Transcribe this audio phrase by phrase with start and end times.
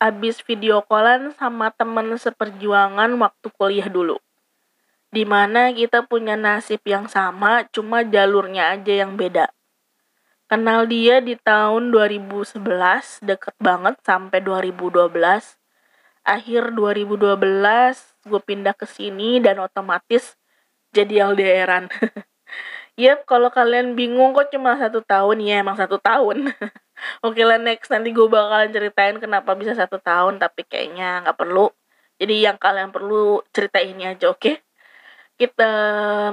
[0.00, 4.16] abis video callan sama temen seperjuangan waktu kuliah dulu.
[5.12, 9.52] Di mana kita punya nasib yang sama, cuma jalurnya aja yang beda.
[10.48, 15.12] Kenal dia di tahun 2011, deket banget sampai 2012.
[16.24, 17.38] Akhir 2012,
[18.24, 20.40] gue pindah ke sini dan otomatis
[20.96, 21.86] jadi LDRan.
[23.02, 26.50] Yap, kalau kalian bingung kok cuma satu tahun, ya emang satu tahun.
[27.26, 31.68] Oke lah next, nanti gue bakalan ceritain kenapa bisa satu tahun, tapi kayaknya nggak perlu.
[32.20, 34.40] Jadi yang kalian perlu cerita ini aja, oke?
[34.40, 34.56] Okay?
[35.40, 35.72] Kita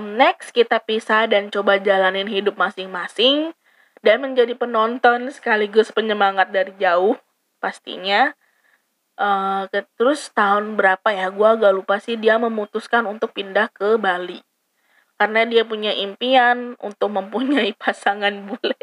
[0.03, 3.55] next kita pisah dan coba jalanin hidup masing-masing
[4.03, 7.15] dan menjadi penonton sekaligus penyemangat dari jauh
[7.57, 8.33] pastinya
[9.17, 9.65] uh,
[9.97, 14.39] terus tahun berapa ya gue agak lupa sih dia memutuskan untuk pindah ke Bali
[15.17, 18.77] karena dia punya impian untuk mempunyai pasangan bule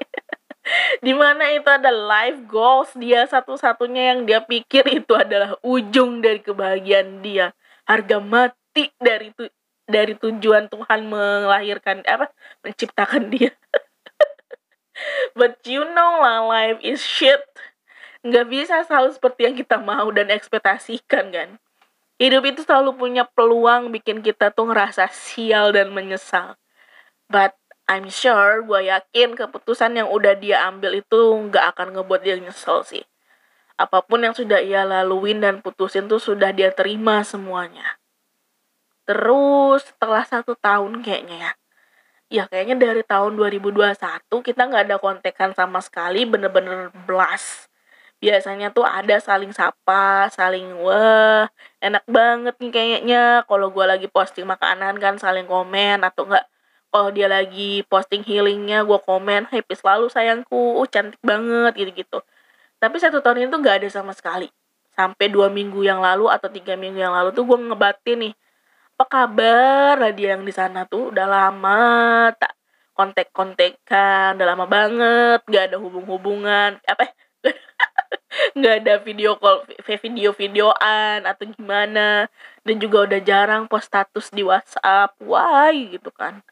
[1.04, 6.40] di mana itu ada life goals dia satu-satunya yang dia pikir itu adalah ujung dari
[6.40, 7.52] kebahagiaan dia
[7.84, 9.44] harga mati dari tu
[9.84, 12.32] dari tujuan Tuhan melahirkan apa
[12.64, 13.52] menciptakan dia
[15.38, 17.42] But you know lah, life is shit.
[18.24, 21.48] Nggak bisa selalu seperti yang kita mau dan ekspektasikan kan.
[22.16, 26.54] Hidup itu selalu punya peluang bikin kita tuh ngerasa sial dan menyesal.
[27.26, 32.40] But I'm sure, gue yakin keputusan yang udah dia ambil itu nggak akan ngebuat dia
[32.40, 33.04] nyesel sih.
[33.76, 38.00] Apa pun yang sudah ia laluin dan putusin tuh sudah dia terima semuanya.
[39.04, 41.52] Terus setelah satu tahun kayaknya ya,
[42.32, 43.92] ya kayaknya dari tahun 2021
[44.40, 47.68] kita nggak ada kontekan sama sekali bener-bener blast
[48.24, 51.44] biasanya tuh ada saling sapa saling wah
[51.84, 56.48] enak banget nih kayaknya kalau gue lagi posting makanan kan saling komen atau enggak
[56.94, 62.18] kalau dia lagi posting healingnya gue komen happy selalu sayangku uh, cantik banget gitu gitu
[62.84, 64.44] tapi satu tahun ini tuh nggak ada sama sekali.
[64.92, 68.34] Sampai dua minggu yang lalu atau tiga minggu yang lalu tuh gue ngebatin nih
[68.94, 71.08] apa kabar lah dia yang di sana tuh?
[71.08, 71.80] Udah lama
[72.36, 72.52] tak
[72.92, 76.76] kontek-kontekan udah lama banget gak ada hubung-hubungan.
[76.84, 77.08] Apa
[78.58, 82.28] nggak ada video call video videoan atau gimana.
[82.68, 85.16] Dan juga udah jarang post status di WhatsApp.
[85.24, 85.96] Why?
[85.96, 86.44] Gitu kan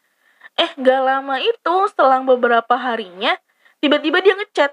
[0.57, 3.37] eh gak lama itu setelah beberapa harinya
[3.81, 4.71] tiba-tiba dia ngechat.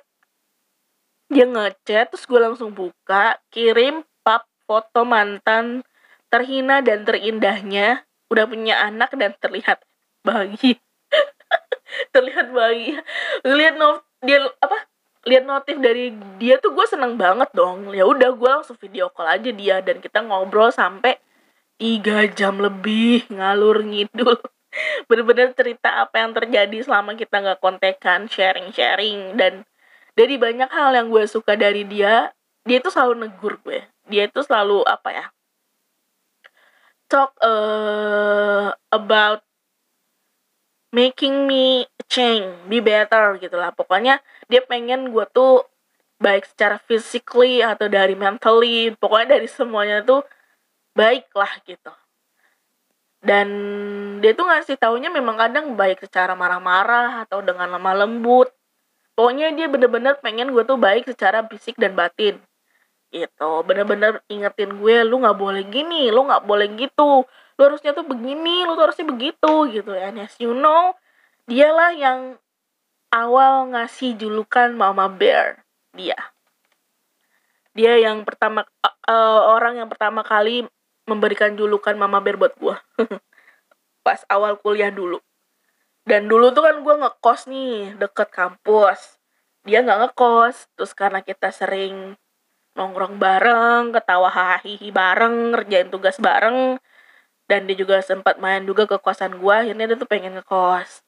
[1.30, 5.86] Dia ngechat terus gue langsung buka kirim pap foto mantan
[6.30, 9.82] terhina dan terindahnya udah punya anak dan terlihat
[10.22, 10.78] bahagia.
[12.14, 13.02] Terlihat bahagia.
[13.42, 14.86] Lihat not dia apa
[15.26, 17.90] lihat notif dari dia tuh gue seneng banget dong.
[17.90, 21.18] Ya udah gue langsung video call aja dia dan kita ngobrol sampai
[21.80, 24.38] tiga jam lebih ngalur ngidul
[25.10, 29.66] bener-bener cerita apa yang terjadi selama kita nggak kontekan sharing-sharing dan
[30.14, 32.30] dari banyak hal yang gue suka dari dia
[32.62, 35.26] dia itu selalu negur gue dia itu selalu apa ya
[37.10, 39.42] talk uh, about
[40.94, 43.74] making me change, be better gitu lah.
[43.74, 44.18] Pokoknya
[44.50, 45.66] dia pengen gue tuh
[46.20, 50.22] baik secara physically atau dari mentally, pokoknya dari semuanya tuh
[50.94, 51.90] baik lah gitu.
[53.20, 53.48] Dan
[54.24, 58.48] dia tuh ngasih taunya memang kadang baik secara marah-marah atau dengan lemah lembut.
[59.12, 62.40] Pokoknya dia bener-bener pengen gue tuh baik secara fisik dan batin.
[63.12, 63.50] Gitu.
[63.68, 67.28] Bener-bener ingetin gue lu nggak boleh gini lu nggak boleh gitu.
[67.28, 69.92] Lu harusnya tuh begini lu tuh harusnya begitu gitu.
[69.92, 70.96] And as you know
[71.44, 72.20] dialah yang
[73.12, 76.16] awal ngasih julukan mama bear dia.
[77.74, 78.64] Dia yang pertama
[79.04, 80.64] uh, orang yang pertama kali
[81.10, 82.76] memberikan julukan mama bear buat gue
[84.06, 85.18] pas awal kuliah dulu
[86.06, 89.18] dan dulu tuh kan gue ngekos nih deket kampus
[89.66, 92.14] dia nggak ngekos terus karena kita sering
[92.78, 96.78] nongkrong bareng, ketawa hahihi bareng, ngerjain tugas bareng.
[97.50, 101.02] Dan dia juga sempat main juga ke kosan gua, akhirnya dia tuh pengen ngekos.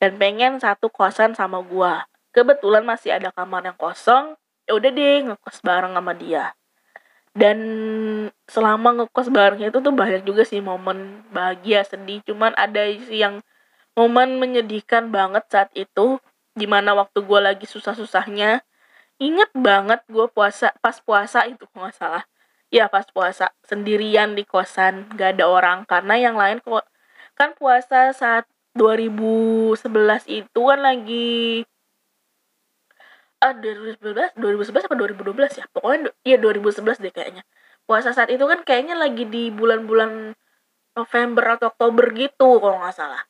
[0.00, 2.08] Dan pengen satu kosan sama gua.
[2.32, 4.34] Kebetulan masih ada kamar yang kosong,
[4.64, 6.56] ya udah deh ngekos bareng sama dia.
[7.32, 7.58] Dan
[8.44, 12.20] selama ngekos bareng itu tuh banyak juga sih momen bahagia, sedih.
[12.28, 13.40] Cuman ada sih yang
[13.96, 16.20] momen menyedihkan banget saat itu.
[16.52, 18.60] Di mana waktu gue lagi susah-susahnya,
[19.22, 22.24] inget banget gue puasa pas puasa itu nggak salah
[22.72, 26.58] ya pas puasa sendirian di kosan gak ada orang karena yang lain
[27.36, 29.76] kan puasa saat 2011
[30.26, 31.62] itu kan lagi
[33.42, 35.66] ah 2011 2011 apa 2012 ya?
[35.74, 37.42] Pokoknya iya 2011 deh kayaknya.
[37.82, 40.38] Puasa saat itu kan kayaknya lagi di bulan-bulan
[40.94, 43.22] November atau Oktober gitu kalau nggak salah.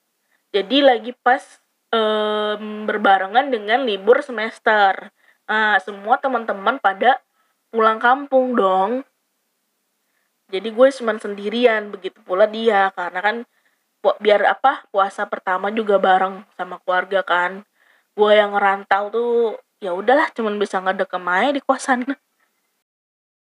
[0.53, 1.41] Jadi lagi pas
[1.95, 5.09] um, berbarengan dengan libur semester.
[5.49, 7.25] Nah semua teman-teman pada
[7.73, 8.91] pulang kampung dong.
[10.53, 12.93] Jadi gue cuma sendirian begitu pula dia.
[12.93, 13.37] Karena kan
[14.21, 17.65] biar apa puasa pertama juga bareng sama keluarga kan.
[18.13, 22.07] Gue yang ngerantau tuh ya udahlah cuman bisa ngedekem aja di kosan.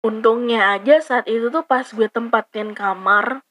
[0.08, 3.44] Untungnya aja saat itu tuh pas gue tempatin kamar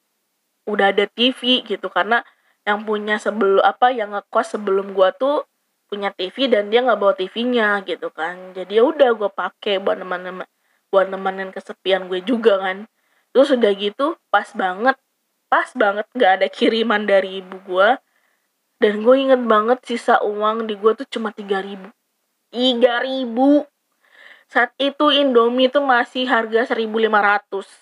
[0.65, 1.87] udah ada TV gitu.
[1.93, 2.25] Karena
[2.65, 5.45] yang punya sebelum apa yang ngekos sebelum gue tuh
[5.85, 8.57] punya TV dan dia nggak bawa TV-nya gitu kan.
[8.57, 10.41] Jadi ya udah gue pakai buat nemenin
[10.89, 12.89] buat nemenin kesepian gue juga kan.
[13.31, 14.97] Terus udah gitu pas banget
[15.51, 17.89] pas banget nggak ada kiriman dari ibu gue
[18.79, 21.91] dan gue inget banget sisa uang di gue tuh cuma tiga ribu
[22.51, 23.65] tiga ribu.
[24.51, 27.81] Saat itu Indomie itu masih harga 1500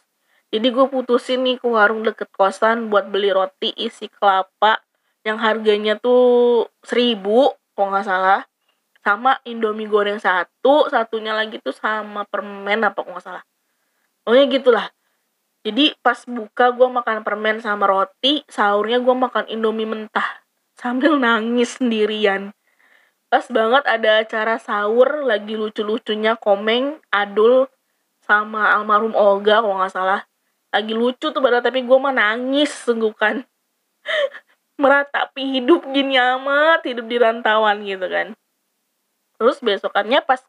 [0.50, 4.82] jadi gue putusin nih ke warung deket kosan buat beli roti isi kelapa
[5.22, 8.42] yang harganya tuh seribu kalau nggak salah.
[9.06, 13.44] Sama Indomie goreng satu satunya lagi tuh sama permen apa kalau nggak salah.
[14.26, 14.88] Pokoknya gitulah.
[15.62, 20.42] Jadi pas buka gue makan permen sama roti sahurnya gue makan Indomie mentah.
[20.74, 22.58] Sambil nangis sendirian
[23.30, 27.70] pas banget ada acara sahur lagi lucu-lucunya komeng adul
[28.26, 30.22] sama almarhum Olga kalau nggak salah.
[30.70, 33.14] Lagi lucu tuh padahal tapi gue mah nangis sungguh
[34.82, 38.34] meratapi hidup gini amat hidup di rantauan gitu kan.
[39.38, 40.42] Terus besokannya pas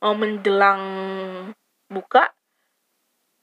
[0.00, 0.80] mau menjelang
[1.88, 2.32] buka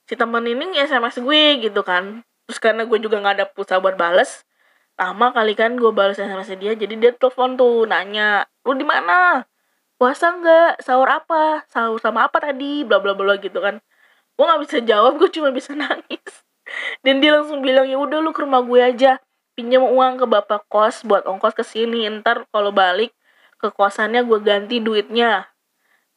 [0.05, 2.21] si temen ini sms gue gitu kan.
[2.45, 4.45] Terus karena gue juga nggak ada pulsa buat bales
[4.93, 9.43] lama kali kan gue balas sms dia jadi dia telepon tuh nanya lu di mana?
[9.99, 10.83] Puasa nggak?
[10.83, 11.63] Sahur apa?
[11.71, 12.83] Sahur sama apa tadi?
[12.83, 13.79] Bla bla bla gitu kan.
[14.35, 16.43] Gue nggak bisa jawab gue cuma bisa nangis.
[17.05, 19.19] Dan dia langsung bilang ya udah lu ke rumah gue aja.
[19.53, 22.09] Pinjam uang ke bapak kos buat ongkos ke sini.
[22.09, 23.13] Ntar kalau balik
[23.61, 25.47] ke kosannya gue ganti duitnya.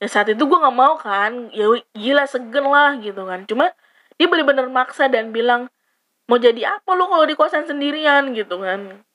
[0.00, 1.52] Dan saat itu gue nggak mau kan.
[1.52, 3.44] Ya gila segen lah gitu kan.
[3.44, 3.70] Cuma
[4.16, 5.68] dia bener-bener maksa dan bilang
[6.26, 8.34] mau jadi apa lu kalau di kosan sendirian?
[8.34, 9.05] gitu kan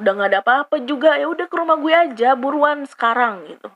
[0.00, 3.68] udah nggak ada apa-apa juga ya udah ke rumah gue aja buruan sekarang gitu.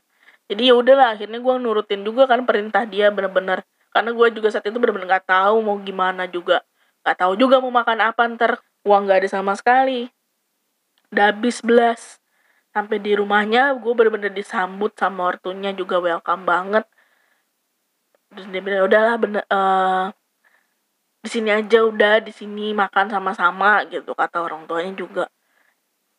[0.49, 3.61] Jadi ya udahlah akhirnya gue nurutin juga kan perintah dia bener-bener.
[3.93, 6.65] Karena gue juga saat itu bener-bener nggak tahu mau gimana juga.
[7.05, 8.51] Nggak tahu juga mau makan apa ntar
[8.85, 10.09] uang nggak ada sama sekali.
[11.13, 12.17] Udah habis belas.
[12.73, 16.85] Sampai di rumahnya gue bener-bener disambut sama ortunya juga welcome banget.
[18.33, 20.09] Terus dia bilang udahlah bener uh,
[21.21, 25.25] di sini aja udah di sini makan sama-sama gitu kata orang tuanya juga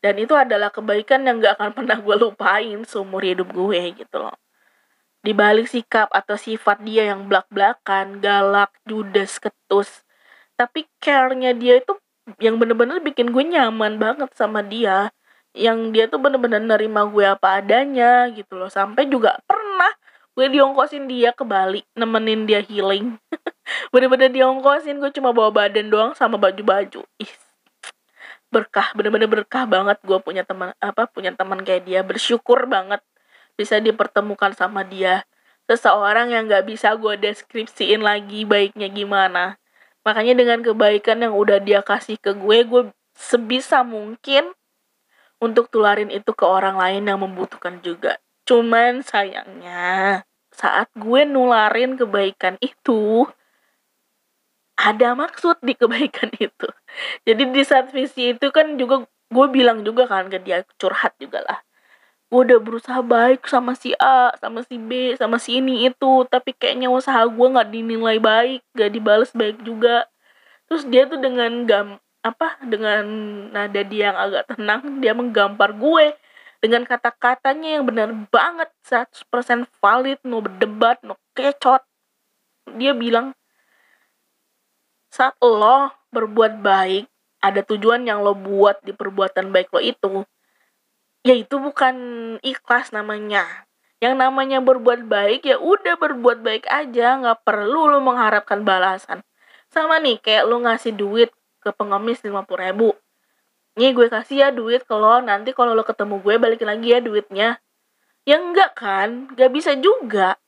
[0.06, 4.38] dan itu adalah kebaikan yang gak akan pernah gue lupain seumur hidup gue gitu loh.
[5.18, 10.06] Di balik sikap atau sifat dia yang belak-belakan galak judes ketus
[10.54, 11.98] tapi care-nya dia itu
[12.38, 15.10] yang bener-bener bikin gue nyaman banget sama dia.
[15.56, 18.70] Yang dia tuh bener-bener nerima gue apa adanya gitu loh.
[18.70, 19.90] Sampai juga pernah
[20.38, 23.18] gue diongkosin dia ke Bali nemenin dia healing.
[23.92, 27.02] Bener-bener diongkosin gue cuma bawa badan doang sama baju-baju.
[27.18, 27.45] Ih
[28.50, 32.00] berkah bener-bener berkah banget gue punya teman apa punya teman kayak dia.
[32.06, 33.02] Bersyukur banget
[33.58, 35.24] bisa dipertemukan sama dia.
[35.66, 39.58] Seseorang yang nggak bisa gue deskripsiin lagi baiknya gimana.
[40.06, 42.82] Makanya dengan kebaikan yang udah dia kasih ke gue gue
[43.18, 44.54] sebisa mungkin
[45.42, 48.22] untuk tularin itu ke orang lain yang membutuhkan juga.
[48.46, 50.22] Cuman sayangnya
[50.54, 53.26] saat gue nularin kebaikan itu
[54.76, 56.68] ada maksud di kebaikan itu.
[57.24, 61.42] Jadi di saat visi itu kan juga gue bilang juga kan ke dia curhat juga
[61.42, 61.58] lah.
[62.26, 66.52] Gue udah berusaha baik sama si A, sama si B, sama si ini itu, tapi
[66.58, 70.10] kayaknya usaha gue nggak dinilai baik, gak dibales baik juga.
[70.66, 71.88] Terus dia tuh dengan gam
[72.26, 73.06] apa dengan
[73.54, 76.18] nada dia yang agak tenang, dia menggampar gue
[76.58, 81.84] dengan kata-katanya yang benar banget 100% valid no berdebat no kecot
[82.74, 83.36] dia bilang
[85.10, 87.06] saat lo berbuat baik
[87.44, 90.26] ada tujuan yang lo buat di perbuatan baik lo itu
[91.26, 91.96] ya itu bukan
[92.42, 93.66] ikhlas namanya.
[93.98, 99.26] Yang namanya berbuat baik ya udah berbuat baik aja nggak perlu lo mengharapkan balasan.
[99.72, 102.94] Sama nih kayak lo ngasih duit ke pengemis 50 ribu.
[103.76, 107.48] Nih gue kasih ya duit kalau nanti kalau lo ketemu gue balikin lagi ya duitnya.
[108.26, 109.30] Ya enggak kan?
[109.34, 110.38] Gak bisa juga.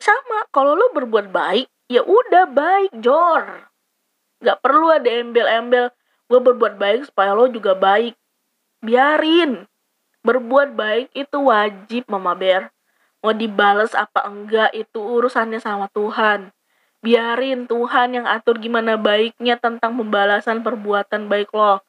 [0.00, 3.69] Sama kalau lo berbuat baik ya udah baik Jor
[4.40, 5.92] nggak perlu ada embel-embel.
[6.26, 8.16] Gue berbuat baik supaya lo juga baik.
[8.80, 9.68] Biarin.
[10.24, 12.72] Berbuat baik itu wajib mama bear.
[13.20, 16.52] Mau dibales apa enggak itu urusannya sama Tuhan.
[17.00, 21.80] Biarin Tuhan yang atur gimana baiknya tentang pembalasan perbuatan baik lo.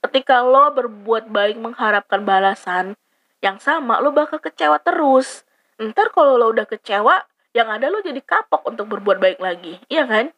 [0.00, 2.94] Ketika lo berbuat baik mengharapkan balasan
[3.42, 5.46] yang sama lo bakal kecewa terus.
[5.78, 9.78] Ntar kalau lo udah kecewa yang ada lo jadi kapok untuk berbuat baik lagi.
[9.90, 10.30] Iya kan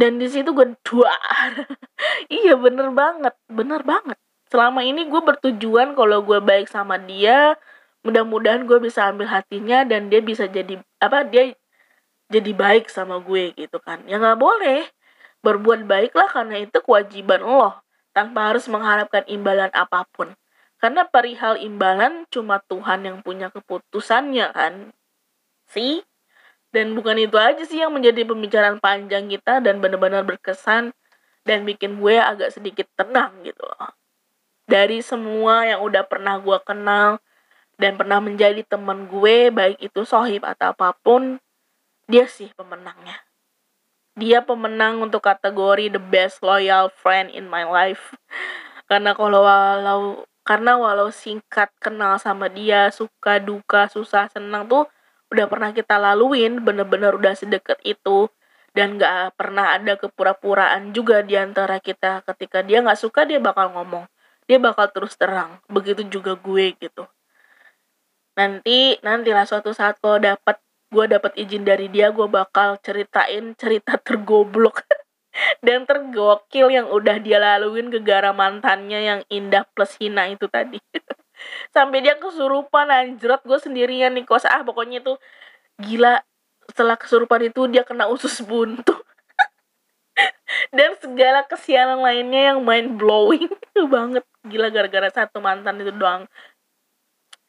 [0.00, 1.50] dan di situ gue duar.
[2.32, 4.16] Iya bener banget bener banget.
[4.48, 7.54] Selama ini gue bertujuan kalau gue baik sama dia
[8.00, 11.52] mudah-mudahan gue bisa ambil hatinya dan dia bisa jadi apa dia
[12.32, 14.00] jadi baik sama gue gitu kan.
[14.08, 14.88] Ya nggak boleh.
[15.44, 17.76] Berbuat baiklah karena itu kewajiban lo
[18.16, 20.32] tanpa harus mengharapkan imbalan apa pun.
[20.80, 24.74] Karena perihal imbalan cuma Tuhan yang punya keputusannya kan.
[25.68, 26.00] Sih
[26.70, 30.94] dan bukan itu aja sih yang menjadi pembicaraan panjang kita dan benar-benar berkesan
[31.42, 33.90] dan bikin gue agak sedikit tenang gitu loh.
[34.70, 37.18] Dari semua yang udah pernah gue kenal
[37.74, 41.42] dan pernah menjadi teman gue, baik itu sohib atau apa pun,
[42.06, 43.18] dia sih pemenangnya.
[44.14, 48.14] Dia pemenang untuk kategori the best loyal friend in my life.
[48.90, 50.02] Karena kalau walau
[50.46, 54.86] karena walau singkat kenal sama dia, suka, duka, susah, senang tuh
[55.30, 58.26] udah pernah kita laluin bener-bener udah sedekat itu
[58.70, 62.22] dan gak pernah ada kepura-puraan juga di antara kita.
[62.26, 64.06] Ketika dia gak suka dia bakal ngomong.
[64.46, 65.58] Dia bakal terus terang.
[65.70, 67.06] Begitu juga gue gitu.
[68.38, 70.58] Nanti nantilah suatu saat kalau dapat
[70.90, 74.82] gue dapat izin dari dia gue bakal ceritain cerita tergoblok
[75.66, 80.82] dan tergokil yang udah dia laluin ke gara mantannya yang indah plus hina itu tadi
[81.74, 84.46] sampai dia kesurupan anjrot gue sendirian nih kos.
[84.46, 85.14] Ah pokoknya itu
[85.80, 86.22] gila.
[86.70, 88.94] Setelah kesurupan itu dia kena usus buntu.
[90.76, 93.50] Dan segala kesianan lainnya yang mind blowing
[93.94, 94.24] banget.
[94.46, 96.26] Gila gara-gara satu mantan itu doang.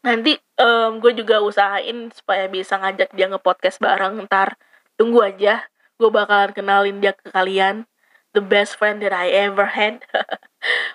[0.02, 4.26] Nanti um, gue juga usahain supaya bisa ngajak dia nge-podcast bareng.
[4.26, 4.58] Ntar
[4.98, 5.66] tunggu aja.
[6.02, 7.86] Gue bakalan kenalin dia ke kalian.
[8.34, 10.02] The best friend that I ever had.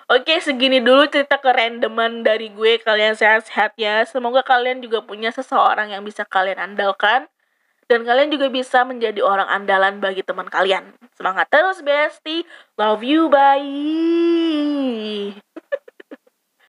[0.07, 2.79] Oke, segini dulu cerita kerandoman dari gue.
[2.79, 4.07] Kalian sehat-sehat ya.
[4.07, 7.27] Semoga kalian juga punya seseorang yang bisa kalian andalkan.
[7.87, 10.91] Dan kalian juga bisa menjadi orang andalan bagi teman kalian.
[11.15, 12.43] Semangat terus, bestie.
[12.75, 13.63] Love you, bye.